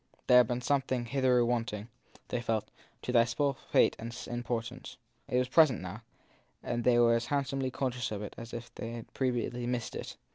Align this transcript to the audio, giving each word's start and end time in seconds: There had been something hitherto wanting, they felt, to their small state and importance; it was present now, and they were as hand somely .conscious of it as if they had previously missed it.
There 0.25 0.37
had 0.37 0.47
been 0.47 0.61
something 0.61 1.05
hitherto 1.05 1.45
wanting, 1.45 1.87
they 2.29 2.41
felt, 2.41 2.71
to 3.03 3.11
their 3.11 3.27
small 3.27 3.55
state 3.69 3.95
and 3.99 4.11
importance; 4.31 4.97
it 5.27 5.37
was 5.37 5.47
present 5.47 5.79
now, 5.79 6.01
and 6.63 6.83
they 6.83 6.97
were 6.97 7.13
as 7.13 7.27
hand 7.27 7.45
somely 7.45 7.71
.conscious 7.71 8.09
of 8.09 8.23
it 8.23 8.33
as 8.35 8.51
if 8.51 8.73
they 8.73 8.93
had 8.93 9.13
previously 9.13 9.67
missed 9.67 9.95
it. 9.95 10.17